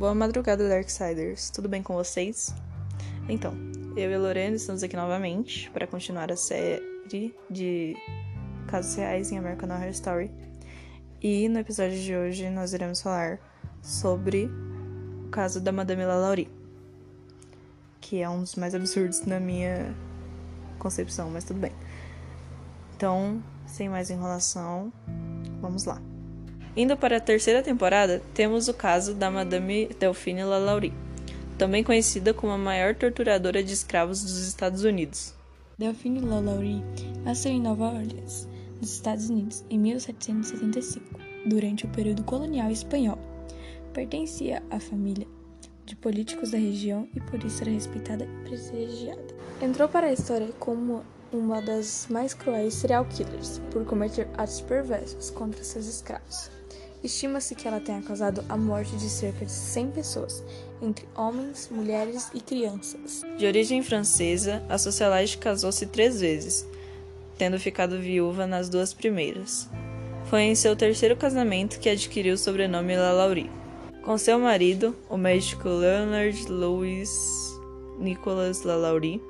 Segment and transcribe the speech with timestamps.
[0.00, 1.50] Boa madrugada, Darksiders.
[1.50, 2.54] Tudo bem com vocês?
[3.28, 3.52] Então,
[3.94, 7.94] eu e Lorena estamos aqui novamente para continuar a série de
[8.66, 10.30] casos reais em American Horror Story.
[11.20, 13.38] E no episódio de hoje nós iremos falar
[13.82, 14.50] sobre
[15.26, 16.48] o caso da Madame Lalaurie,
[18.00, 19.94] que é um dos mais absurdos na minha
[20.78, 21.72] concepção, mas tudo bem.
[22.96, 24.90] Então, sem mais enrolação,
[25.60, 26.00] vamos lá.
[26.76, 30.94] Indo para a terceira temporada, temos o caso da Madame Delphine Lalaurie,
[31.58, 35.34] também conhecida como a maior torturadora de escravos dos Estados Unidos.
[35.76, 36.84] Delphine Lalaurie
[37.24, 38.46] nasceu em Nova Orleans,
[38.80, 43.18] nos Estados Unidos, em 1775, durante o período colonial espanhol.
[43.92, 45.26] Pertencia à família
[45.84, 49.34] de políticos da região e por isso era respeitada e prestigiada.
[49.60, 51.02] Entrou para a história como
[51.32, 56.59] uma das mais cruéis serial killers por cometer atos perversos contra seus escravos.
[57.02, 60.44] Estima-se que ela tenha causado a morte de cerca de 100 pessoas,
[60.82, 63.22] entre homens, mulheres e crianças.
[63.38, 66.68] De origem francesa, a socialite casou-se três vezes,
[67.38, 69.66] tendo ficado viúva nas duas primeiras.
[70.26, 73.50] Foi em seu terceiro casamento que adquiriu o sobrenome Lalaurie.
[74.02, 77.10] Com seu marido, o médico Leonard Louis
[77.98, 79.22] Nicolas Lalaurie,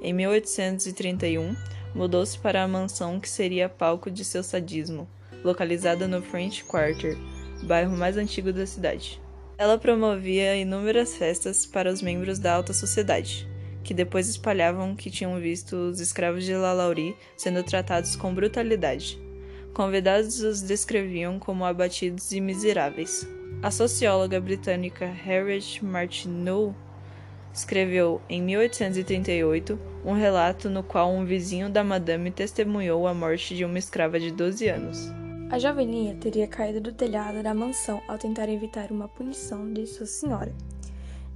[0.00, 1.54] em 1831,
[1.94, 5.06] mudou-se para a mansão que seria palco de seu sadismo
[5.44, 7.16] localizada no French Quarter,
[7.62, 9.20] bairro mais antigo da cidade.
[9.56, 13.48] Ela promovia inúmeras festas para os membros da alta sociedade,
[13.82, 19.18] que depois espalhavam que tinham visto os escravos de Lalaurie sendo tratados com brutalidade.
[19.74, 23.26] Convidados os descreviam como abatidos e miseráveis.
[23.62, 26.74] A socióloga britânica Harriet Martineau
[27.52, 33.64] escreveu em 1838 um relato no qual um vizinho da madame testemunhou a morte de
[33.64, 35.17] uma escrava de 12 anos.
[35.50, 40.04] A joveninha teria caído do telhado da mansão ao tentar evitar uma punição de sua
[40.04, 40.54] senhora.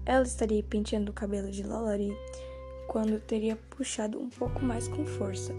[0.05, 2.15] Ela estaria penteando o cabelo de Lalaurie
[2.89, 5.55] quando teria puxado um pouco mais com força.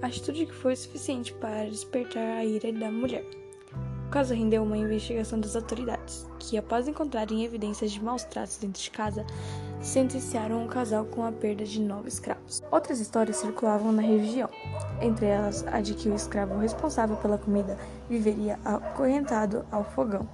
[0.00, 3.24] Atitude que foi suficiente para despertar a ira da mulher.
[4.06, 8.80] O caso rendeu uma investigação das autoridades, que, após encontrarem evidências de maus tratos dentro
[8.80, 9.26] de casa,
[9.82, 12.62] sentenciaram o casal com a perda de nove escravos.
[12.70, 14.48] Outras histórias circulavam na região,
[15.00, 17.76] entre elas a de que o escravo responsável pela comida
[18.08, 20.28] viveria acorrentado ao fogão,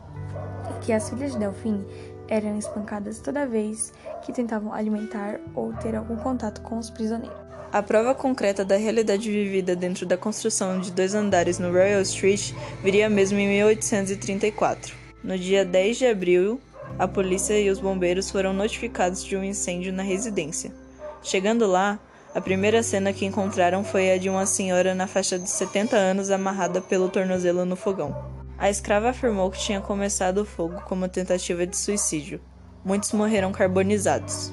[0.71, 1.87] e que as filhas de Delfine
[2.29, 3.93] eram espancadas toda vez
[4.23, 7.49] que tentavam alimentar ou ter algum contato com os prisioneiros.
[7.71, 12.53] A prova concreta da realidade vivida dentro da construção de dois andares no Royal Street
[12.83, 14.95] viria mesmo em 1834.
[15.23, 16.61] No dia 10 de abril
[16.99, 20.73] a polícia e os bombeiros foram notificados de um incêndio na residência.
[21.23, 21.99] Chegando lá,
[22.35, 26.31] a primeira cena que encontraram foi a de uma senhora na faixa de 70 anos
[26.31, 28.15] amarrada pelo tornozelo no fogão.
[28.59, 32.41] A escrava afirmou que tinha começado o fogo como tentativa de suicídio.
[32.85, 34.53] Muitos morreram carbonizados.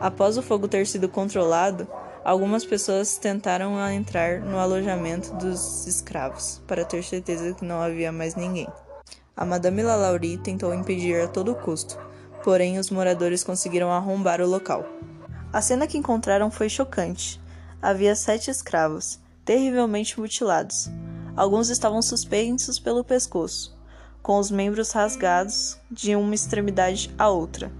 [0.00, 1.88] Após o fogo ter sido controlado,
[2.24, 8.34] algumas pessoas tentaram entrar no alojamento dos escravos para ter certeza que não havia mais
[8.34, 8.68] ninguém.
[9.38, 11.96] A Madame Lalaurie tentou impedir a todo custo,
[12.42, 14.84] porém os moradores conseguiram arrombar o local.
[15.52, 17.40] A cena que encontraram foi chocante.
[17.80, 20.90] Havia sete escravos, terrivelmente mutilados.
[21.36, 23.78] Alguns estavam suspensos pelo pescoço,
[24.20, 27.70] com os membros rasgados de uma extremidade à outra.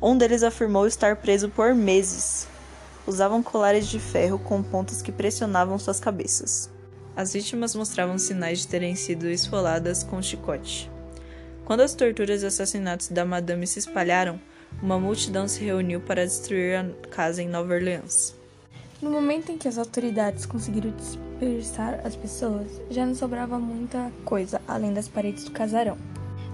[0.00, 2.46] Um deles afirmou estar preso por meses.
[3.08, 6.70] Usavam colares de ferro com pontas que pressionavam suas cabeças.
[7.16, 10.88] As vítimas mostravam sinais de terem sido esfoladas com chicote.
[11.68, 14.40] Quando as torturas e assassinatos da Madame se espalharam,
[14.82, 18.34] uma multidão se reuniu para destruir a casa em Nova Orleans.
[19.02, 24.62] No momento em que as autoridades conseguiram dispersar as pessoas, já não sobrava muita coisa
[24.66, 25.98] além das paredes do casarão.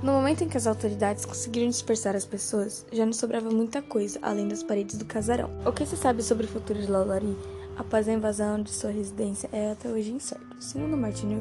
[0.03, 4.19] No momento em que as autoridades conseguiram dispersar as pessoas, já não sobrava muita coisa
[4.21, 5.49] além das paredes do casarão.
[5.65, 7.39] O que se sabe sobre o futuro de Lalaurie
[7.77, 10.57] após a invasão de sua residência é até hoje incerto.
[10.59, 11.41] Segundo Martino,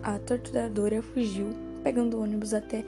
[0.00, 2.84] a torturadora fugiu pegando ônibus até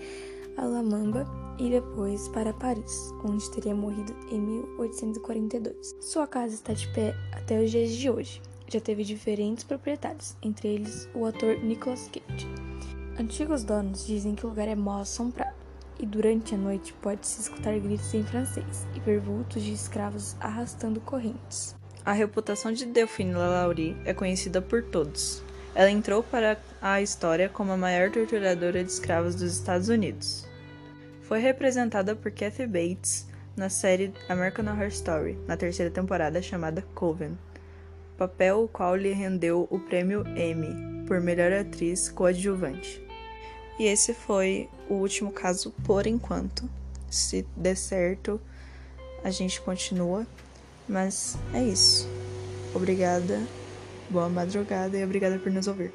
[0.58, 1.26] Alamamba
[1.58, 5.96] e depois para Paris, onde teria morrido em 1842.
[6.02, 8.42] Sua casa está de pé até os dias de hoje.
[8.68, 12.46] Já teve diferentes proprietários, entre eles o ator Nicolas Cage.
[13.18, 15.56] Antigos donos dizem que o lugar é mal assombrado
[15.98, 21.00] e durante a noite pode-se escutar gritos em francês e ver vultos de escravos arrastando
[21.00, 21.74] correntes.
[22.04, 25.42] A reputação de Delphine Lalaurie é conhecida por todos.
[25.74, 30.46] Ela entrou para a história como a maior torturadora de escravos dos Estados Unidos.
[31.22, 33.26] Foi representada por Kathy Bates
[33.56, 37.38] na série American Horror Story, na terceira temporada chamada Coven,
[38.16, 43.02] papel o qual lhe rendeu o prêmio Emmy por melhor atriz coadjuvante.
[43.78, 46.68] E esse foi o último caso por enquanto.
[47.08, 48.40] Se der certo,
[49.24, 50.26] a gente continua.
[50.88, 52.08] Mas é isso.
[52.74, 53.40] Obrigada,
[54.10, 55.92] boa madrugada e obrigada por nos ouvir.